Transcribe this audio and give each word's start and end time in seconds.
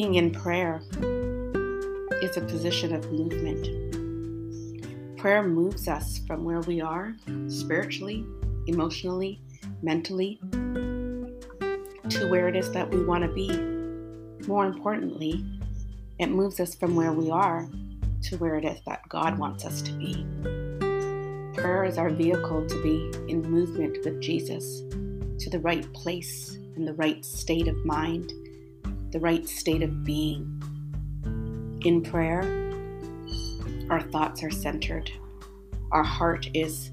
Being 0.00 0.14
in 0.14 0.30
prayer 0.30 0.80
is 2.22 2.36
a 2.36 2.40
position 2.42 2.94
of 2.94 3.10
movement. 3.10 3.66
Prayer 5.18 5.42
moves 5.42 5.88
us 5.88 6.20
from 6.24 6.44
where 6.44 6.60
we 6.60 6.80
are 6.80 7.16
spiritually, 7.48 8.24
emotionally, 8.68 9.40
mentally, 9.82 10.38
to 12.10 12.28
where 12.30 12.46
it 12.46 12.54
is 12.54 12.70
that 12.70 12.88
we 12.88 13.02
want 13.02 13.24
to 13.24 13.32
be. 13.32 13.50
More 14.46 14.66
importantly, 14.66 15.44
it 16.20 16.28
moves 16.28 16.60
us 16.60 16.76
from 16.76 16.94
where 16.94 17.12
we 17.12 17.28
are 17.32 17.68
to 18.22 18.36
where 18.36 18.54
it 18.54 18.64
is 18.64 18.78
that 18.86 19.00
God 19.08 19.36
wants 19.36 19.64
us 19.64 19.82
to 19.82 19.90
be. 19.94 20.24
Prayer 21.60 21.84
is 21.84 21.98
our 21.98 22.10
vehicle 22.10 22.64
to 22.68 22.82
be 22.84 23.10
in 23.28 23.42
movement 23.42 23.98
with 24.04 24.22
Jesus 24.22 24.82
to 25.40 25.50
the 25.50 25.58
right 25.58 25.92
place 25.92 26.56
and 26.76 26.86
the 26.86 26.94
right 26.94 27.24
state 27.24 27.66
of 27.66 27.84
mind, 27.84 28.32
the 29.10 29.20
right 29.20 29.48
state 29.48 29.82
of 29.82 30.04
being. 30.04 30.62
In 31.84 32.02
prayer, 32.02 32.42
our 33.90 34.02
thoughts 34.02 34.42
are 34.42 34.50
centered, 34.50 35.10
our 35.92 36.02
heart 36.02 36.48
is 36.54 36.90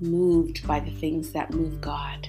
moved 0.00 0.66
by 0.66 0.80
the 0.80 0.90
things 0.92 1.32
that 1.32 1.52
move 1.52 1.80
God. 1.80 2.28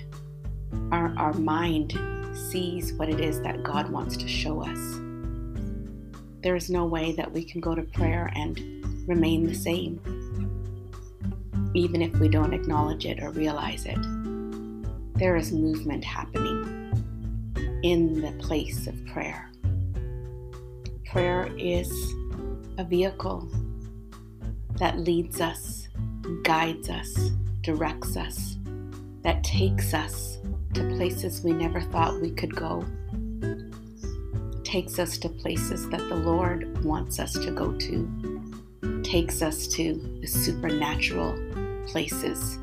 Our, 0.92 1.14
our 1.18 1.34
mind 1.34 1.98
sees 2.34 2.94
what 2.94 3.10
it 3.10 3.20
is 3.20 3.42
that 3.42 3.64
God 3.64 3.90
wants 3.90 4.18
to 4.18 4.28
show 4.28 4.62
us. 4.62 5.00
There 6.42 6.56
is 6.56 6.70
no 6.70 6.86
way 6.86 7.14
that 7.14 7.32
we 7.32 7.44
can 7.44 7.62
go 7.62 7.76
to 7.76 7.84
prayer 7.84 8.32
and 8.36 9.08
remain 9.08 9.46
the 9.46 9.56
same, 9.56 10.02
even 11.74 12.02
if 12.02 12.14
we 12.20 12.28
don't 12.28 12.54
acknowledge 12.54 13.06
it 13.06 13.22
or 13.22 13.32
realize 13.32 13.86
it. 13.86 14.00
There 15.16 15.36
is 15.36 15.52
movement 15.52 16.04
happening 16.04 16.59
in 17.84 18.22
the 18.22 18.32
place 18.44 18.88
of 18.88 19.06
prayer. 19.08 19.50
Prayer 21.06 21.50
is 21.58 21.92
a 22.78 22.84
vehicle 22.84 23.48
that 24.78 25.00
leads 25.00 25.42
us, 25.42 25.88
guides 26.44 26.90
us, 26.90 27.32
directs 27.62 28.16
us, 28.16 28.58
that 29.24 29.44
takes 29.44 29.94
us 29.94 30.38
to 30.74 30.88
places 30.96 31.42
we 31.44 31.52
never 31.52 31.82
thought 31.82 32.22
we 32.22 32.32
could 32.32 32.56
go, 32.56 32.86
takes 34.64 35.00
us 35.00 35.18
to 35.18 35.30
places 35.30 35.90
that 35.90 36.08
the 36.10 36.16
Lord 36.16 36.84
wants 36.84 37.20
us 37.20 37.34
to 37.34 37.52
go 37.52 37.74
to, 37.74 39.02
takes 39.04 39.42
us 39.42 39.68
to 39.70 39.96
the 40.22 40.28
supernatural 40.28 41.34
places 41.88 42.58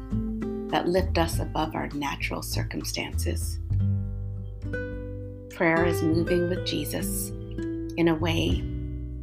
that 0.70 0.88
lift 0.88 1.18
us 1.18 1.40
above 1.40 1.74
our 1.74 1.88
natural 1.88 2.42
circumstances. 2.42 3.58
Prayer 5.56 5.86
is 5.86 6.02
moving 6.02 6.50
with 6.50 6.66
Jesus 6.66 7.30
in 7.96 8.08
a 8.08 8.14
way 8.14 8.62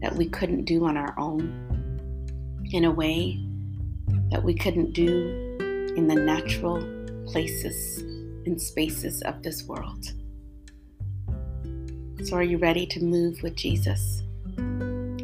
that 0.01 0.15
we 0.15 0.27
couldn't 0.27 0.65
do 0.65 0.83
on 0.83 0.97
our 0.97 1.13
own, 1.19 2.67
in 2.71 2.85
a 2.85 2.91
way 2.91 3.39
that 4.31 4.43
we 4.43 4.55
couldn't 4.55 4.93
do 4.93 5.55
in 5.95 6.07
the 6.07 6.15
natural 6.15 6.81
places 7.27 8.01
and 8.47 8.59
spaces 8.59 9.21
of 9.21 9.43
this 9.43 9.65
world. 9.65 10.11
So, 12.23 12.35
are 12.37 12.41
you 12.41 12.57
ready 12.57 12.87
to 12.87 13.03
move 13.03 13.43
with 13.43 13.55
Jesus? 13.55 14.23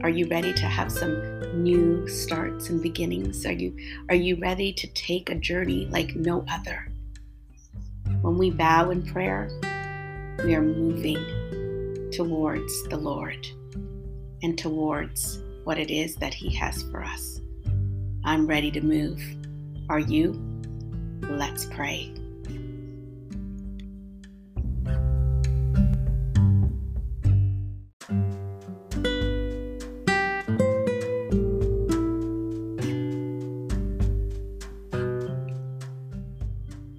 Are 0.04 0.12
you 0.12 0.28
ready 0.28 0.54
to 0.54 0.66
have 0.68 0.92
some 0.92 1.64
new 1.64 2.08
starts 2.08 2.70
and 2.70 2.84
beginnings? 2.84 3.48
Are 3.48 3.52
you 3.52 3.76
are 4.10 4.16
you 4.16 4.36
ready 4.36 4.72
to 4.74 4.86
take 4.86 5.32
a 5.32 5.36
journey 5.36 5.88
like 5.90 6.16
no 6.16 6.46
other? 6.48 6.92
When 8.22 8.38
we 8.38 8.52
bow 8.52 8.92
in 8.92 9.04
prayer, 9.08 9.50
we 10.46 10.56
are 10.56 10.62
moving 10.62 12.10
towards 12.12 12.84
the 12.88 12.98
Lord 12.98 13.46
and 14.42 14.58
towards 14.58 15.42
what 15.66 15.78
it 15.78 15.92
is 15.92 16.16
that 16.16 16.34
He 16.34 16.56
has 16.56 16.84
for 16.84 17.04
us. 17.04 17.42
I'm 18.24 18.48
ready 18.48 18.72
to 18.72 18.82
move. 18.82 19.22
Are 19.90 20.00
you? 20.00 20.40
Let's 21.22 21.66
pray. 21.66 22.14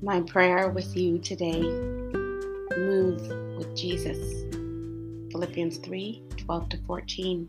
My 0.03 0.20
prayer 0.22 0.69
with 0.70 0.97
you 0.97 1.19
today 1.19 1.89
Jesus. 3.80 4.44
Philippians 5.32 5.78
3 5.78 6.22
12 6.36 6.68
to 6.68 6.76
14. 6.86 7.48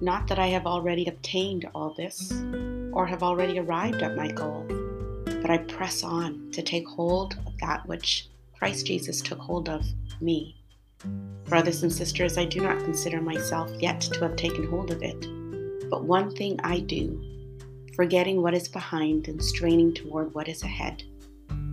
Not 0.00 0.26
that 0.26 0.40
I 0.40 0.48
have 0.48 0.66
already 0.66 1.06
obtained 1.06 1.68
all 1.72 1.94
this 1.94 2.32
or 2.92 3.06
have 3.06 3.22
already 3.22 3.60
arrived 3.60 4.02
at 4.02 4.16
my 4.16 4.32
goal, 4.32 4.66
but 5.24 5.50
I 5.50 5.58
press 5.58 6.02
on 6.02 6.50
to 6.50 6.62
take 6.62 6.88
hold 6.88 7.38
of 7.46 7.56
that 7.58 7.86
which 7.86 8.28
Christ 8.58 8.86
Jesus 8.86 9.20
took 9.20 9.38
hold 9.38 9.68
of 9.68 9.84
me. 10.20 10.56
Brothers 11.44 11.84
and 11.84 11.92
sisters, 11.92 12.36
I 12.36 12.44
do 12.44 12.60
not 12.60 12.82
consider 12.82 13.20
myself 13.20 13.70
yet 13.78 14.00
to 14.00 14.20
have 14.22 14.34
taken 14.34 14.68
hold 14.68 14.90
of 14.90 15.00
it, 15.02 15.20
but 15.88 16.04
one 16.04 16.34
thing 16.34 16.58
I 16.64 16.80
do, 16.80 17.22
forgetting 17.94 18.42
what 18.42 18.54
is 18.54 18.66
behind 18.66 19.28
and 19.28 19.42
straining 19.42 19.94
toward 19.94 20.34
what 20.34 20.48
is 20.48 20.64
ahead. 20.64 21.04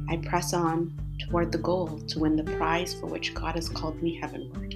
I 0.09 0.17
press 0.17 0.53
on 0.53 0.95
toward 1.29 1.51
the 1.51 1.57
goal 1.57 1.99
to 2.07 2.19
win 2.19 2.35
the 2.35 2.43
prize 2.43 2.93
for 2.93 3.07
which 3.07 3.33
God 3.33 3.55
has 3.55 3.69
called 3.69 4.01
me 4.01 4.19
heavenward 4.19 4.75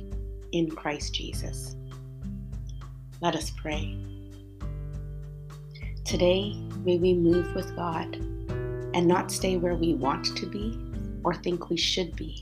in 0.51 0.69
Christ 0.69 1.13
Jesus. 1.13 1.75
Let 3.21 3.35
us 3.35 3.51
pray. 3.51 3.97
Today, 6.05 6.55
may 6.83 6.97
we 6.97 7.13
move 7.13 7.53
with 7.53 7.75
God 7.75 8.15
and 8.15 9.07
not 9.07 9.31
stay 9.31 9.57
where 9.57 9.75
we 9.75 9.93
want 9.93 10.35
to 10.37 10.45
be 10.45 10.79
or 11.23 11.35
think 11.35 11.69
we 11.69 11.77
should 11.77 12.15
be, 12.15 12.41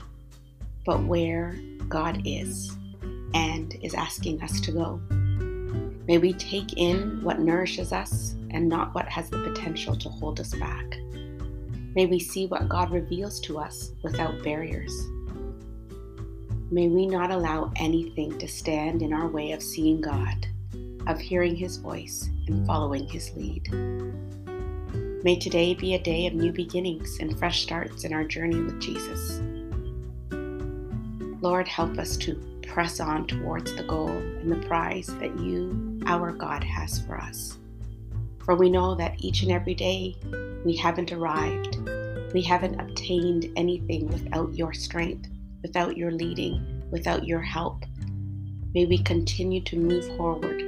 but 0.86 1.02
where 1.02 1.58
God 1.88 2.22
is 2.24 2.76
and 3.34 3.76
is 3.82 3.94
asking 3.94 4.42
us 4.42 4.60
to 4.60 4.72
go. 4.72 5.00
May 6.06 6.16
we 6.16 6.32
take 6.32 6.78
in 6.78 7.22
what 7.22 7.40
nourishes 7.40 7.92
us 7.92 8.34
and 8.50 8.68
not 8.68 8.94
what 8.94 9.08
has 9.08 9.28
the 9.28 9.42
potential 9.42 9.94
to 9.96 10.08
hold 10.08 10.40
us 10.40 10.54
back. 10.54 10.96
May 11.94 12.06
we 12.06 12.18
see 12.18 12.46
what 12.46 12.68
God 12.68 12.90
reveals 12.90 13.40
to 13.40 13.58
us 13.58 13.92
without 14.02 14.42
barriers. 14.42 14.92
May 16.70 16.88
we 16.88 17.06
not 17.06 17.30
allow 17.30 17.72
anything 17.76 18.38
to 18.38 18.46
stand 18.46 19.00
in 19.00 19.12
our 19.12 19.26
way 19.26 19.52
of 19.52 19.62
seeing 19.62 20.00
God, 20.00 20.46
of 21.06 21.18
hearing 21.18 21.56
His 21.56 21.78
voice, 21.78 22.28
and 22.46 22.66
following 22.66 23.08
His 23.08 23.32
lead. 23.34 23.72
May 25.24 25.38
today 25.38 25.74
be 25.74 25.94
a 25.94 26.02
day 26.02 26.26
of 26.26 26.34
new 26.34 26.52
beginnings 26.52 27.18
and 27.20 27.38
fresh 27.38 27.62
starts 27.62 28.04
in 28.04 28.12
our 28.12 28.24
journey 28.24 28.60
with 28.60 28.80
Jesus. 28.80 29.40
Lord, 31.40 31.66
help 31.66 31.98
us 31.98 32.16
to 32.18 32.34
press 32.66 33.00
on 33.00 33.26
towards 33.26 33.74
the 33.74 33.82
goal 33.82 34.10
and 34.10 34.52
the 34.52 34.66
prize 34.66 35.06
that 35.06 35.38
you, 35.40 36.00
our 36.06 36.32
God, 36.32 36.62
has 36.62 37.00
for 37.00 37.16
us. 37.18 37.58
For 38.48 38.54
we 38.54 38.70
know 38.70 38.94
that 38.94 39.22
each 39.22 39.42
and 39.42 39.52
every 39.52 39.74
day 39.74 40.16
we 40.64 40.74
haven't 40.74 41.12
arrived. 41.12 41.86
We 42.32 42.40
haven't 42.40 42.80
obtained 42.80 43.52
anything 43.56 44.08
without 44.08 44.54
your 44.54 44.72
strength, 44.72 45.28
without 45.60 45.98
your 45.98 46.12
leading, 46.12 46.82
without 46.90 47.26
your 47.26 47.42
help. 47.42 47.84
May 48.72 48.86
we 48.86 49.02
continue 49.02 49.60
to 49.64 49.76
move 49.76 50.16
forward, 50.16 50.62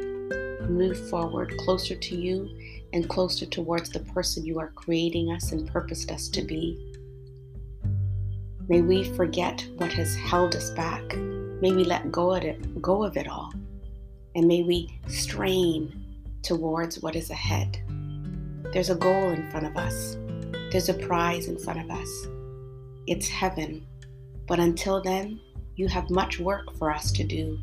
move 0.69 1.09
forward 1.09 1.57
closer 1.57 1.95
to 1.95 2.15
you 2.15 2.51
and 2.93 3.09
closer 3.09 3.47
towards 3.47 3.89
the 3.89 4.01
person 4.01 4.45
you 4.45 4.59
are 4.59 4.73
creating 4.73 5.33
us 5.33 5.53
and 5.53 5.67
purposed 5.67 6.13
us 6.13 6.29
to 6.29 6.43
be. 6.43 6.79
May 8.69 8.83
we 8.83 9.05
forget 9.15 9.67
what 9.79 9.91
has 9.95 10.15
held 10.17 10.55
us 10.55 10.69
back. 10.73 11.17
May 11.17 11.73
we 11.73 11.85
let 11.85 12.13
go 12.13 12.35
of 12.35 12.45
it, 12.45 12.83
go 12.83 13.05
of 13.05 13.17
it 13.17 13.27
all. 13.27 13.51
And 14.35 14.47
may 14.47 14.65
we 14.65 15.01
strain 15.09 16.10
towards 16.43 17.03
what 17.03 17.17
is 17.17 17.31
ahead. 17.31 17.79
There's 18.73 18.91
a 18.91 18.95
goal 18.95 19.31
in 19.31 19.51
front 19.51 19.67
of 19.67 19.77
us, 19.77 20.17
there's 20.71 20.89
a 20.89 20.95
prize 20.95 21.49
in 21.49 21.59
front 21.59 21.81
of 21.81 21.91
us. 21.91 22.27
It's 23.07 23.29
heaven. 23.29 23.87
But 24.47 24.61
until 24.61 25.03
then, 25.03 25.41
you 25.77 25.89
have 25.89 26.11
much 26.11 26.39
work 26.39 26.77
for 26.77 26.93
us 26.93 27.11
to 27.13 27.25
do. 27.25 27.59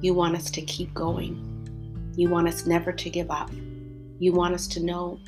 You 0.00 0.14
want 0.14 0.36
us 0.36 0.50
to 0.50 0.62
keep 0.62 0.92
going. 0.94 2.12
You 2.16 2.28
want 2.28 2.48
us 2.48 2.66
never 2.66 2.92
to 2.92 3.10
give 3.10 3.30
up. 3.30 3.50
You 4.18 4.32
want 4.32 4.54
us 4.54 4.66
to 4.68 4.80
know 4.80 5.20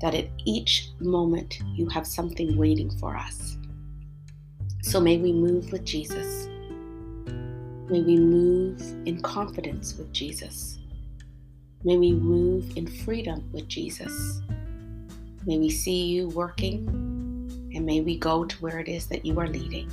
that 0.00 0.14
at 0.14 0.28
each 0.44 0.90
moment 1.00 1.60
you 1.74 1.88
have 1.88 2.06
something 2.06 2.56
waiting 2.56 2.90
for 2.98 3.16
us. 3.16 3.56
So 4.82 5.00
may 5.00 5.18
we 5.18 5.32
move 5.32 5.72
with 5.72 5.84
Jesus. 5.84 6.46
May 7.88 8.02
we 8.02 8.16
move 8.16 8.80
in 9.06 9.20
confidence 9.22 9.96
with 9.96 10.12
Jesus. 10.12 10.75
May 11.84 11.96
we 11.96 12.12
move 12.12 12.76
in 12.76 12.86
freedom 12.86 13.48
with 13.52 13.68
Jesus. 13.68 14.40
May 15.46 15.58
we 15.58 15.70
see 15.70 16.06
you 16.06 16.28
working 16.28 16.88
and 17.74 17.84
may 17.84 18.00
we 18.00 18.18
go 18.18 18.44
to 18.44 18.56
where 18.56 18.80
it 18.80 18.88
is 18.88 19.06
that 19.08 19.24
you 19.24 19.38
are 19.38 19.46
leading. 19.46 19.90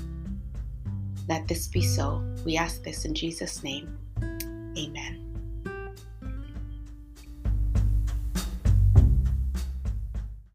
Let 1.27 1.47
this 1.47 1.67
be 1.67 1.81
so. 1.81 2.23
We 2.45 2.57
ask 2.57 2.83
this 2.83 3.05
in 3.05 3.13
Jesus' 3.13 3.63
name. 3.63 3.97
Amen. 4.77 5.32